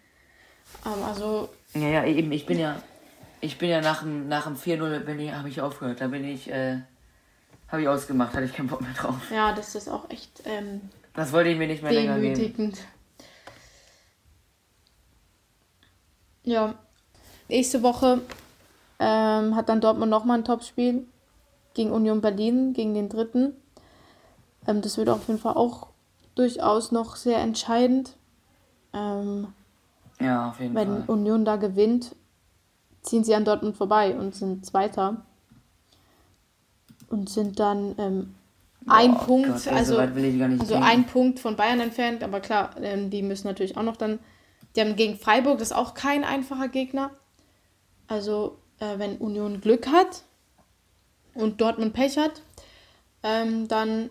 Ähm, 0.87 1.05
also. 1.05 1.51
Ja, 1.75 1.89
ja, 1.89 2.05
eben, 2.07 2.33
ich 2.33 2.47
bin 2.47 2.59
ja 2.59 2.81
ich 3.41 3.59
bin 3.59 3.69
ja 3.69 3.81
nach 3.81 4.03
dem, 4.03 4.29
nach 4.29 4.45
dem 4.45 4.57
4-0 4.57 5.33
habe 5.33 5.49
ich 5.49 5.61
aufgehört. 5.61 6.01
Da 6.01 6.09
bin 6.09 6.25
ich, 6.25 6.51
äh, 6.51 6.79
habe 7.69 7.83
ich 7.83 7.89
ausgemacht, 7.89 8.35
hatte 8.35 8.45
ich 8.45 8.53
keinen 8.53 8.69
Bock 8.69 8.81
mehr 8.81 8.93
drauf. 8.93 9.31
Ja, 9.31 9.53
das 9.55 9.75
ist 9.75 9.89
auch 9.89 10.09
echt. 10.11 10.43
Ähm, 10.45 10.81
das 11.15 11.33
wollte 11.33 11.51
ich 11.51 11.59
mir 11.59 11.67
nicht 11.67 11.83
mehr 11.83 11.93
länger 11.93 12.19
geben. 12.19 12.73
Ja. 16.45 16.75
Nächste 17.49 17.83
Woche 17.83 18.21
ähm, 18.99 19.55
hat 19.55 19.69
dann 19.69 19.81
Dortmund 19.81 20.11
nochmal 20.11 20.39
ein 20.39 20.45
Topspiel 20.45 21.07
gegen 21.75 21.91
Union 21.91 22.21
Berlin, 22.21 22.73
gegen 22.73 22.95
den 22.95 23.09
dritten. 23.09 23.55
Ähm, 24.67 24.83
das 24.83 24.97
wird 24.97 25.09
auf 25.09 25.29
jeden 25.29 25.41
Fall 25.41 25.55
auch 25.55 25.89
durchaus 26.35 26.93
noch 26.93 27.17
sehr 27.17 27.39
entscheidend. 27.39 28.17
Ähm, 28.93 29.49
ja, 30.21 30.51
auf 30.51 30.61
jeden 30.61 30.75
wenn 30.75 30.89
Fall. 30.89 30.99
Wenn 30.99 31.07
Union 31.07 31.45
da 31.45 31.57
gewinnt, 31.57 32.15
ziehen 33.07 33.25
sie 33.25 33.35
an 33.35 33.45
Dortmund 33.45 33.77
vorbei 33.77 34.15
und 34.15 34.35
sind 34.35 34.67
Zweiter. 34.67 35.25
Und 37.09 37.31
sind 37.31 37.59
dann 37.61 37.95
ähm, 37.99 38.35
ein 38.87 39.15
oh, 39.15 39.25
Punkt, 39.25 39.49
Gott, 39.65 39.69
also, 39.69 39.97
also 39.99 40.75
ein 40.75 41.07
Punkt 41.07 41.41
von 41.41 41.57
Bayern 41.57 41.81
entfernt, 41.81 42.23
aber 42.23 42.41
klar, 42.41 42.71
ähm, 42.81 43.11
die 43.11 43.23
müssen 43.23 43.47
natürlich 43.47 43.77
auch 43.77 43.83
noch 43.83 43.97
dann 43.97 44.19
Die 44.75 44.81
haben 44.81 44.97
gegen 44.97 45.17
Freiburg, 45.17 45.59
das 45.59 45.71
ist 45.71 45.77
auch 45.77 45.95
kein 45.95 46.25
einfacher 46.25 46.69
Gegner. 46.69 47.11
Also, 48.09 48.59
äh, 48.81 48.99
wenn 48.99 49.19
Union 49.19 49.61
Glück 49.61 49.87
hat 49.89 50.23
und 51.35 51.61
Dortmund 51.61 51.95
Pech 51.95 52.19
hat, 52.19 52.43
ähm, 53.23 53.69
dann 53.69 54.11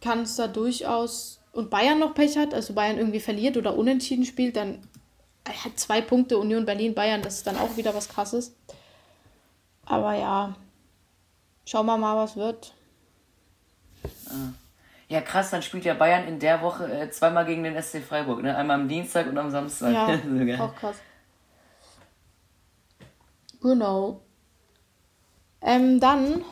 kann 0.00 0.22
es 0.22 0.36
da 0.36 0.46
durchaus 0.48 1.40
und 1.52 1.70
Bayern 1.70 1.98
noch 1.98 2.14
Pech 2.14 2.36
hat, 2.36 2.52
also 2.52 2.74
Bayern 2.74 2.98
irgendwie 2.98 3.20
verliert 3.20 3.56
oder 3.56 3.76
unentschieden 3.76 4.26
spielt, 4.26 4.56
dann 4.56 4.78
hat 5.52 5.78
zwei 5.78 6.00
Punkte 6.00 6.38
Union 6.38 6.66
Berlin 6.66 6.94
Bayern, 6.94 7.22
das 7.22 7.36
ist 7.36 7.46
dann 7.46 7.58
auch 7.58 7.76
wieder 7.76 7.94
was 7.94 8.08
krasses. 8.08 8.54
Aber 9.84 10.14
ja, 10.14 10.54
schauen 11.64 11.86
wir 11.86 11.96
mal, 11.96 12.16
was 12.16 12.36
wird. 12.36 12.74
Ah. 14.28 14.52
Ja, 15.08 15.20
krass, 15.20 15.50
dann 15.50 15.62
spielt 15.62 15.84
ja 15.84 15.94
Bayern 15.94 16.26
in 16.26 16.40
der 16.40 16.62
Woche 16.62 16.90
äh, 16.92 17.10
zweimal 17.10 17.46
gegen 17.46 17.62
den 17.62 17.80
SC 17.80 18.02
Freiburg, 18.02 18.42
ne? 18.42 18.56
Einmal 18.56 18.80
am 18.80 18.88
Dienstag 18.88 19.28
und 19.28 19.38
am 19.38 19.50
Samstag. 19.50 19.92
Ja, 19.92 20.18
so 20.56 20.64
auch 20.64 20.74
krass. 20.74 20.96
Genau. 23.60 24.20
Ähm, 25.60 26.00
dann, 26.00 26.44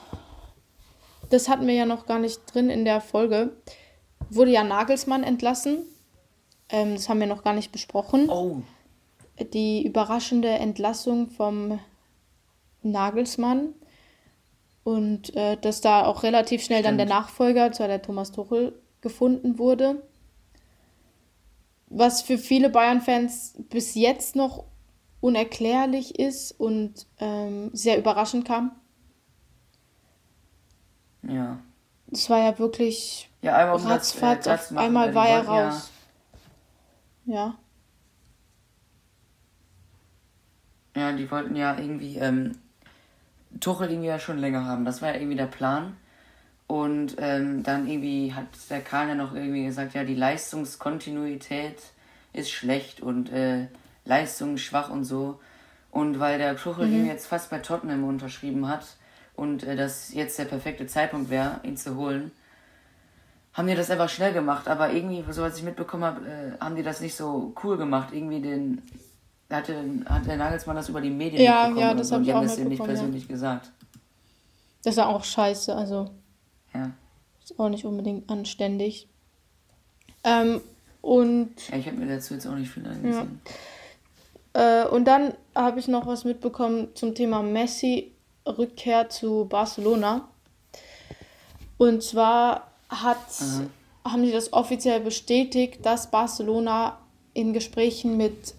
das 1.30 1.48
hatten 1.48 1.66
wir 1.66 1.74
ja 1.74 1.84
noch 1.84 2.06
gar 2.06 2.20
nicht 2.20 2.42
drin 2.52 2.70
in 2.70 2.84
der 2.84 3.00
Folge, 3.00 3.50
wurde 4.30 4.52
ja 4.52 4.62
Nagelsmann 4.62 5.24
entlassen. 5.24 5.82
Ähm, 6.68 6.94
das 6.94 7.08
haben 7.08 7.20
wir 7.20 7.26
noch 7.26 7.42
gar 7.42 7.54
nicht 7.54 7.72
besprochen. 7.72 8.28
Oh. 8.28 8.62
Die 9.38 9.84
überraschende 9.84 10.48
Entlassung 10.48 11.28
vom 11.28 11.80
Nagelsmann. 12.82 13.74
Und 14.84 15.34
äh, 15.34 15.56
dass 15.56 15.80
da 15.80 16.04
auch 16.04 16.22
relativ 16.22 16.62
schnell 16.62 16.80
Stimmt. 16.80 17.00
dann 17.00 17.08
der 17.08 17.16
Nachfolger, 17.16 17.72
zwar 17.72 17.88
der 17.88 18.02
Thomas 18.02 18.32
Tuchel, 18.32 18.78
gefunden 19.00 19.58
wurde. 19.58 20.02
Was 21.86 22.22
für 22.22 22.38
viele 22.38 22.70
Bayern-Fans 22.70 23.54
bis 23.70 23.94
jetzt 23.94 24.36
noch 24.36 24.64
unerklärlich 25.20 26.18
ist 26.18 26.52
und 26.52 27.06
ähm, 27.18 27.70
sehr 27.72 27.98
überraschend 27.98 28.44
kam. 28.44 28.72
Ja. 31.22 31.58
Es 32.12 32.28
war 32.28 32.38
ja 32.38 32.58
wirklich 32.58 33.30
ja, 33.40 33.56
einmal 33.56 33.76
um 33.76 33.86
ratzfatz, 33.86 34.46
äh, 34.46 34.50
auf 34.50 34.76
einmal 34.76 35.14
war 35.14 35.28
er 35.28 35.46
raus. 35.46 35.90
Ja. 37.24 37.34
ja. 37.34 37.54
Ja, 40.94 41.12
die 41.12 41.30
wollten 41.30 41.56
ja 41.56 41.76
irgendwie 41.78 42.16
ähm, 42.18 42.52
Tuchel 43.60 43.90
irgendwie 43.90 44.08
ja 44.08 44.18
schon 44.18 44.38
länger 44.38 44.64
haben. 44.64 44.84
Das 44.84 45.02
war 45.02 45.10
ja 45.10 45.16
irgendwie 45.16 45.36
der 45.36 45.46
Plan. 45.46 45.96
Und 46.66 47.16
ähm, 47.18 47.62
dann 47.62 47.86
irgendwie 47.86 48.32
hat 48.32 48.46
der 48.70 48.80
Kahn 48.80 49.08
ja 49.08 49.14
noch 49.14 49.34
irgendwie 49.34 49.64
gesagt, 49.66 49.94
ja, 49.94 50.04
die 50.04 50.14
Leistungskontinuität 50.14 51.76
ist 52.32 52.50
schlecht 52.50 53.00
und 53.00 53.30
äh, 53.30 53.66
leistungsschwach 54.04 54.90
und 54.90 55.04
so. 55.04 55.40
Und 55.90 56.18
weil 56.18 56.38
der 56.38 56.56
Tuchel 56.56 56.86
mhm. 56.86 57.06
jetzt 57.06 57.26
fast 57.26 57.50
bei 57.50 57.58
Tottenham 57.58 58.04
unterschrieben 58.04 58.66
hat 58.68 58.96
und 59.36 59.62
äh, 59.62 59.76
das 59.76 60.12
jetzt 60.14 60.38
der 60.38 60.46
perfekte 60.46 60.86
Zeitpunkt 60.86 61.30
wäre, 61.30 61.60
ihn 61.62 61.76
zu 61.76 61.96
holen, 61.96 62.32
haben 63.52 63.68
die 63.68 63.76
das 63.76 63.90
einfach 63.90 64.08
schnell 64.08 64.32
gemacht. 64.32 64.66
Aber 64.66 64.92
irgendwie, 64.92 65.24
so 65.32 65.42
was 65.42 65.58
ich 65.58 65.62
mitbekommen 65.62 66.04
habe, 66.04 66.26
äh, 66.26 66.58
haben 66.60 66.76
die 66.76 66.82
das 66.82 67.00
nicht 67.00 67.14
so 67.14 67.54
cool 67.62 67.76
gemacht. 67.76 68.08
Irgendwie 68.12 68.40
den 68.40 68.82
hatte, 69.56 69.84
hat 70.06 70.26
der 70.26 70.36
Nagelsmann 70.36 70.76
das 70.76 70.88
über 70.88 71.00
die 71.00 71.10
Medien 71.10 71.42
ja, 71.42 71.68
mitbekommen 71.68 71.78
ja, 71.78 71.94
das 71.94 72.10
und, 72.10 72.18
und 72.18 72.24
die 72.24 72.34
haben 72.34 72.46
das 72.46 72.58
nicht 72.58 72.82
persönlich 72.82 73.22
ja. 73.24 73.28
gesagt. 73.28 73.70
Das 74.82 74.92
ist 74.92 74.98
ja 74.98 75.06
auch 75.06 75.24
scheiße, 75.24 75.74
also. 75.74 76.10
Ja. 76.74 76.90
Ist 77.42 77.58
auch 77.58 77.68
nicht 77.68 77.84
unbedingt 77.84 78.28
anständig. 78.30 79.08
Ähm, 80.24 80.60
und. 81.00 81.54
Ja, 81.70 81.78
ich 81.78 81.86
habe 81.86 81.96
mir 81.96 82.06
dazu 82.06 82.34
jetzt 82.34 82.46
auch 82.46 82.54
nicht 82.54 82.70
viel 82.70 82.86
angesehen. 82.86 83.40
Ja. 84.54 84.84
Äh, 84.84 84.88
und 84.88 85.04
dann 85.04 85.34
habe 85.54 85.80
ich 85.80 85.88
noch 85.88 86.06
was 86.06 86.24
mitbekommen 86.24 86.88
zum 86.94 87.14
Thema 87.14 87.42
Messi 87.42 88.12
Rückkehr 88.46 89.08
zu 89.08 89.46
Barcelona. 89.48 90.28
Und 91.76 92.02
zwar 92.02 92.70
hat, 92.88 93.18
haben 94.04 94.22
die 94.22 94.32
das 94.32 94.52
offiziell 94.52 95.00
bestätigt, 95.00 95.84
dass 95.84 96.10
Barcelona 96.10 96.98
in 97.32 97.52
Gesprächen 97.52 98.16
mit 98.16 98.54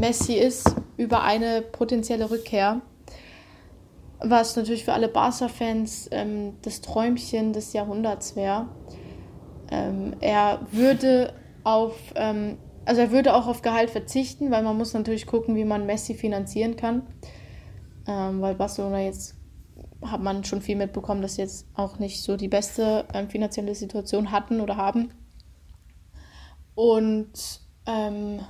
Messi 0.00 0.34
ist 0.34 0.74
über 0.96 1.22
eine 1.22 1.60
potenzielle 1.60 2.30
Rückkehr. 2.30 2.80
Was 4.18 4.56
natürlich 4.56 4.84
für 4.84 4.94
alle 4.94 5.08
Barca-Fans 5.08 6.08
ähm, 6.10 6.54
das 6.62 6.80
Träumchen 6.80 7.52
des 7.52 7.74
Jahrhunderts 7.74 8.34
wäre. 8.34 8.68
Ähm, 9.70 10.16
er 10.20 10.60
würde 10.72 11.34
auf, 11.64 11.94
ähm, 12.14 12.56
also 12.86 13.02
er 13.02 13.10
würde 13.10 13.34
auch 13.34 13.46
auf 13.46 13.60
Gehalt 13.60 13.90
verzichten, 13.90 14.50
weil 14.50 14.62
man 14.62 14.76
muss 14.76 14.94
natürlich 14.94 15.26
gucken, 15.26 15.54
wie 15.54 15.64
man 15.64 15.84
Messi 15.84 16.14
finanzieren 16.14 16.76
kann. 16.76 17.02
Ähm, 18.06 18.40
weil 18.40 18.54
Barcelona 18.54 19.00
jetzt 19.00 19.36
hat 20.02 20.22
man 20.22 20.44
schon 20.44 20.62
viel 20.62 20.76
mitbekommen, 20.76 21.20
dass 21.20 21.34
sie 21.34 21.42
jetzt 21.42 21.66
auch 21.74 21.98
nicht 21.98 22.22
so 22.22 22.38
die 22.38 22.48
beste 22.48 23.04
ähm, 23.12 23.28
finanzielle 23.28 23.74
Situation 23.74 24.32
hatten 24.32 24.62
oder 24.62 24.76
haben. 24.76 25.12
Und 26.74 27.60
ähm, 27.86 28.40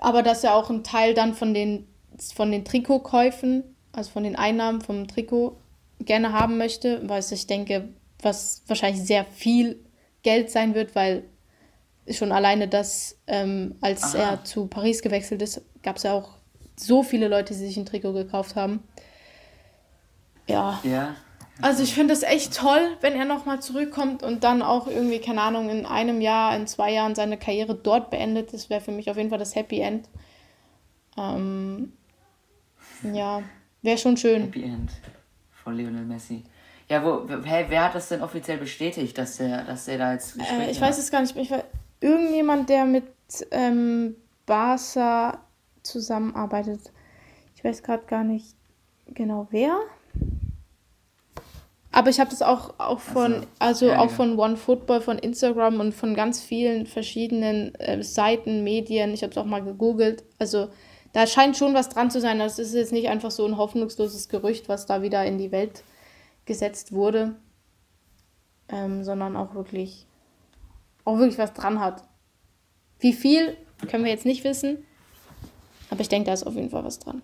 aber 0.00 0.22
dass 0.22 0.44
er 0.44 0.54
auch 0.54 0.70
einen 0.70 0.82
Teil 0.82 1.14
dann 1.14 1.34
von 1.34 1.54
den, 1.54 1.86
von 2.34 2.50
den 2.50 2.64
Trikotkäufen, 2.64 3.64
also 3.92 4.10
von 4.10 4.24
den 4.24 4.36
Einnahmen 4.36 4.80
vom 4.80 5.06
Trikot 5.06 5.56
gerne 6.00 6.32
haben 6.32 6.58
möchte, 6.58 7.08
was 7.08 7.30
ich 7.32 7.46
denke, 7.46 7.88
was 8.22 8.62
wahrscheinlich 8.66 9.02
sehr 9.02 9.24
viel 9.24 9.84
Geld 10.22 10.50
sein 10.50 10.74
wird, 10.74 10.94
weil 10.94 11.24
schon 12.10 12.32
alleine 12.32 12.68
das, 12.68 13.18
ähm, 13.26 13.76
als 13.80 14.14
Aha. 14.14 14.18
er 14.18 14.44
zu 14.44 14.66
Paris 14.66 15.02
gewechselt 15.02 15.42
ist, 15.42 15.62
gab 15.82 15.96
es 15.96 16.02
ja 16.02 16.14
auch 16.14 16.30
so 16.76 17.02
viele 17.02 17.28
Leute, 17.28 17.52
die 17.52 17.60
sich 17.60 17.76
ein 17.76 17.86
Trikot 17.86 18.12
gekauft 18.12 18.56
haben. 18.56 18.82
Ja. 20.48 20.80
Ja. 20.82 21.14
Also 21.62 21.82
ich 21.82 21.94
finde 21.94 22.14
es 22.14 22.22
echt 22.22 22.56
toll, 22.56 22.96
wenn 23.00 23.14
er 23.14 23.24
nochmal 23.24 23.60
zurückkommt 23.60 24.22
und 24.22 24.44
dann 24.44 24.62
auch 24.62 24.86
irgendwie, 24.86 25.18
keine 25.18 25.42
Ahnung, 25.42 25.68
in 25.68 25.86
einem 25.86 26.20
Jahr, 26.20 26.56
in 26.56 26.66
zwei 26.66 26.92
Jahren 26.92 27.14
seine 27.14 27.36
Karriere 27.36 27.74
dort 27.74 28.10
beendet. 28.10 28.52
Das 28.52 28.70
wäre 28.70 28.80
für 28.80 28.92
mich 28.92 29.10
auf 29.10 29.16
jeden 29.16 29.30
Fall 29.30 29.38
das 29.38 29.54
Happy 29.54 29.80
End. 29.80 30.08
Ähm, 31.16 31.92
ja, 33.02 33.42
wäre 33.82 33.98
schon 33.98 34.16
schön. 34.16 34.42
Happy 34.42 34.64
End 34.64 34.90
von 35.64 35.76
Lionel 35.76 36.04
Messi. 36.04 36.44
Ja, 36.88 37.04
wo, 37.04 37.28
hä, 37.28 37.66
wer 37.68 37.84
hat 37.84 37.94
das 37.94 38.08
denn 38.08 38.22
offiziell 38.22 38.58
bestätigt, 38.58 39.16
dass 39.16 39.36
der, 39.36 39.62
dass 39.64 39.84
der 39.84 39.98
da 39.98 40.12
jetzt 40.12 40.36
äh, 40.38 40.70
Ich 40.70 40.80
weiß 40.80 40.98
es 40.98 41.10
gar 41.10 41.20
nicht. 41.20 41.36
Ich 41.36 41.50
weiß, 41.50 41.62
irgendjemand, 42.00 42.68
der 42.68 42.84
mit 42.84 43.04
ähm, 43.52 44.16
Barca 44.46 45.38
zusammenarbeitet. 45.82 46.92
Ich 47.54 47.62
weiß 47.62 47.82
gerade 47.82 48.04
gar 48.06 48.24
nicht 48.24 48.56
genau 49.06 49.46
wer. 49.50 49.78
Aber 51.92 52.08
ich 52.08 52.20
habe 52.20 52.30
das 52.30 52.42
auch, 52.42 52.74
auch 52.78 53.00
von, 53.00 53.34
also, 53.34 53.46
also 53.58 53.86
ja, 53.88 53.98
auch 53.98 54.10
ja. 54.10 54.14
von 54.14 54.38
OneFootball, 54.38 55.00
von 55.00 55.18
Instagram 55.18 55.80
und 55.80 55.92
von 55.92 56.14
ganz 56.14 56.40
vielen 56.40 56.86
verschiedenen 56.86 57.74
äh, 57.76 58.02
Seiten, 58.02 58.62
Medien. 58.62 59.12
Ich 59.12 59.22
habe 59.22 59.32
es 59.32 59.38
auch 59.38 59.44
mal 59.44 59.62
gegoogelt. 59.62 60.22
Also 60.38 60.68
da 61.12 61.26
scheint 61.26 61.56
schon 61.56 61.74
was 61.74 61.88
dran 61.88 62.10
zu 62.10 62.20
sein. 62.20 62.38
Das 62.38 62.60
ist 62.60 62.74
jetzt 62.74 62.92
nicht 62.92 63.08
einfach 63.08 63.32
so 63.32 63.44
ein 63.44 63.56
hoffnungsloses 63.56 64.28
Gerücht, 64.28 64.68
was 64.68 64.86
da 64.86 65.02
wieder 65.02 65.24
in 65.24 65.38
die 65.38 65.50
Welt 65.50 65.82
gesetzt 66.44 66.92
wurde, 66.92 67.34
ähm, 68.68 69.02
sondern 69.02 69.36
auch 69.36 69.54
wirklich, 69.54 70.06
auch 71.04 71.18
wirklich 71.18 71.38
was 71.38 71.54
dran 71.54 71.80
hat. 71.80 72.04
Wie 73.00 73.12
viel, 73.12 73.56
können 73.88 74.04
wir 74.04 74.12
jetzt 74.12 74.26
nicht 74.26 74.44
wissen. 74.44 74.84
Aber 75.90 76.02
ich 76.02 76.08
denke, 76.08 76.26
da 76.26 76.34
ist 76.34 76.46
auf 76.46 76.54
jeden 76.54 76.70
Fall 76.70 76.84
was 76.84 77.00
dran 77.00 77.22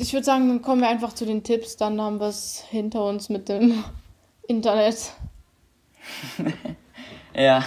ich 0.00 0.12
würde 0.12 0.24
sagen, 0.24 0.48
dann 0.48 0.62
kommen 0.62 0.80
wir 0.80 0.88
einfach 0.88 1.12
zu 1.12 1.26
den 1.26 1.42
Tipps, 1.42 1.76
dann 1.76 2.00
haben 2.00 2.20
wir 2.20 2.28
es 2.28 2.64
hinter 2.70 3.04
uns 3.04 3.28
mit 3.28 3.48
dem 3.48 3.84
Internet. 4.48 5.12
ja. 7.34 7.64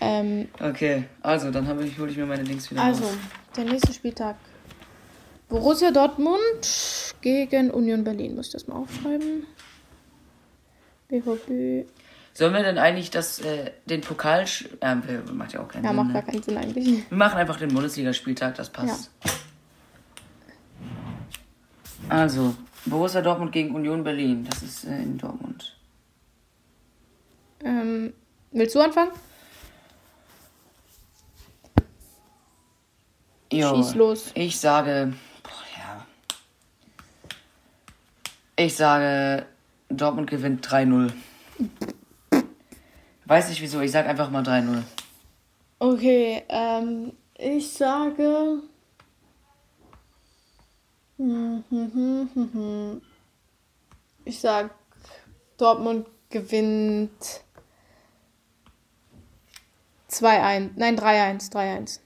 Ähm, 0.00 0.48
okay, 0.60 1.04
also 1.22 1.50
dann 1.50 1.68
hole 1.68 1.84
ich 1.84 2.16
mir 2.16 2.26
meine 2.26 2.42
Links 2.42 2.70
wieder 2.70 2.82
Also, 2.82 3.04
raus. 3.04 3.14
der 3.56 3.64
nächste 3.64 3.92
Spieltag. 3.92 4.36
Borussia 5.48 5.90
Dortmund 5.90 7.14
gegen 7.20 7.70
Union 7.70 8.04
Berlin. 8.04 8.36
Muss 8.36 8.46
ich 8.46 8.52
das 8.52 8.66
mal 8.66 8.76
aufschreiben? 8.76 9.46
BVB. 11.08 11.88
Sollen 12.32 12.54
wir 12.54 12.62
denn 12.62 12.78
eigentlich 12.78 13.10
das, 13.10 13.40
äh, 13.40 13.72
den 13.84 14.00
Pokal... 14.00 14.44
Äh, 14.80 14.94
macht 15.32 15.52
ja 15.52 15.60
auch 15.60 15.68
keinen 15.68 15.84
ja, 15.84 15.90
Sinn. 15.90 15.96
Ja, 15.98 16.02
macht 16.02 16.06
ne? 16.06 16.12
gar 16.14 16.22
keinen 16.22 16.42
Sinn 16.42 16.56
eigentlich. 16.56 17.10
Wir 17.10 17.18
machen 17.18 17.38
einfach 17.38 17.58
den 17.58 17.74
Bundesligaspieltag, 17.74 18.54
das 18.54 18.70
passt. 18.70 19.10
Ja. 19.24 19.30
Also, 22.10 22.56
Borussia 22.86 23.22
Dortmund 23.22 23.52
gegen 23.52 23.72
Union 23.72 24.02
Berlin. 24.02 24.44
Das 24.44 24.62
ist 24.64 24.84
äh, 24.84 25.00
in 25.00 25.16
Dortmund. 25.16 25.76
Ähm, 27.62 28.12
willst 28.50 28.74
du 28.74 28.80
anfangen? 28.80 29.12
Jo, 33.52 33.76
Schieß 33.76 33.94
los. 33.94 34.30
Ich 34.34 34.58
sage. 34.58 35.12
Boah, 35.44 35.50
ja. 35.78 36.06
Ich 38.56 38.74
sage, 38.74 39.46
Dortmund 39.88 40.28
gewinnt 40.28 40.66
3-0. 40.66 41.12
Weiß 43.26 43.48
nicht 43.50 43.62
wieso, 43.62 43.80
ich 43.80 43.92
sage 43.92 44.08
einfach 44.08 44.30
mal 44.30 44.42
3-0. 44.42 44.82
Okay, 45.78 46.42
ähm, 46.48 47.12
ich 47.38 47.72
sage. 47.72 48.18
Hm, 48.18 48.18
hm, 48.18 48.18
hm, 48.20 48.68
hm, 50.90 51.02
hm. 51.02 51.09
Ich 54.24 54.40
sag, 54.40 54.70
Dortmund 55.58 56.06
gewinnt 56.30 57.42
2-1. 60.08 60.70
Nein, 60.76 60.98
3-1. 60.98 61.52
3-1. 61.52 62.00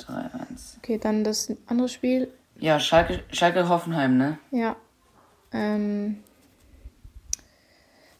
3-1. 0.00 0.76
Okay, 0.78 0.98
dann 0.98 1.24
das 1.24 1.50
andere 1.66 1.88
Spiel. 1.88 2.30
Ja, 2.56 2.78
Schalke, 2.78 3.24
Schalke 3.32 3.66
Hoffenheim, 3.70 4.18
ne? 4.18 4.38
Ja. 4.50 4.76
Ähm. 5.50 6.22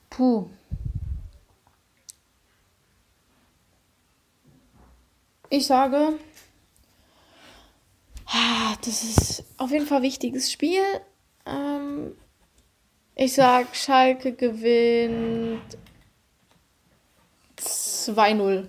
Puh. 0.09 0.49
Ich 5.51 5.67
sage, 5.67 6.15
das 8.87 9.03
ist 9.03 9.45
auf 9.57 9.71
jeden 9.71 9.87
Fall 9.87 9.99
ein 9.99 10.03
wichtiges 10.03 10.53
Spiel. 10.53 10.83
Ähm, 11.47 12.13
ich 13.15 13.35
sag, 13.35 13.75
Schalke 13.75 14.33
gewinnt 14.33 15.63
2-0. 17.59 18.67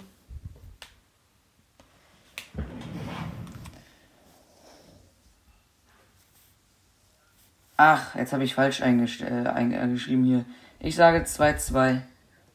Ach, 7.78 8.16
jetzt 8.16 8.32
habe 8.32 8.46
ich 8.46 8.56
falsch 8.56 8.82
eingesch 8.82 9.22
äh, 9.22 9.26
eingeschrieben 9.26 10.24
hier. 10.24 10.46
Ich 10.80 10.96
sage 10.96 11.24
2-2. 11.26 12.02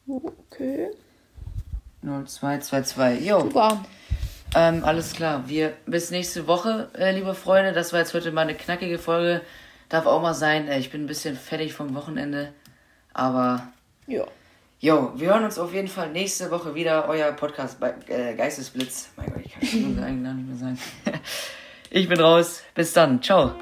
Okay. 0.07 0.89
0-2-2-2. 2.03 3.19
Jo. 3.19 3.41
Super. 3.41 3.85
Ähm, 4.53 4.83
alles 4.83 5.13
klar. 5.13 5.47
Wir 5.47 5.73
bis 5.85 6.11
nächste 6.11 6.47
Woche, 6.47 6.89
äh, 6.97 7.11
liebe 7.11 7.33
Freunde. 7.33 7.71
Das 7.73 7.93
war 7.93 7.99
jetzt 7.99 8.13
heute 8.13 8.31
mal 8.31 8.41
eine 8.41 8.55
knackige 8.55 8.99
Folge. 8.99 9.41
Darf 9.89 10.05
auch 10.05 10.21
mal 10.21 10.33
sein. 10.33 10.67
Äh, 10.67 10.79
ich 10.79 10.89
bin 10.89 11.03
ein 11.03 11.07
bisschen 11.07 11.35
fertig 11.37 11.73
vom 11.73 11.95
Wochenende. 11.95 12.53
Aber. 13.13 13.67
Ja. 14.07 14.25
Jo, 14.79 15.13
wir 15.15 15.29
hören 15.29 15.43
uns 15.43 15.59
auf 15.59 15.73
jeden 15.73 15.87
Fall 15.87 16.09
nächste 16.09 16.49
Woche 16.49 16.73
wieder. 16.73 17.07
Euer 17.07 17.31
Podcast 17.33 17.79
bei 17.79 17.93
äh, 18.07 18.33
Geistesblitz. 18.35 19.09
Mein 19.15 19.31
Gott, 19.31 19.43
ich 19.45 19.53
kann 19.53 19.61
so 19.61 20.01
eigentlich 20.01 20.33
nicht 20.33 20.47
mehr 20.47 20.57
sagen. 20.57 20.79
ich 21.91 22.09
bin 22.09 22.19
raus. 22.19 22.63
Bis 22.73 22.91
dann. 22.91 23.21
Ciao. 23.21 23.53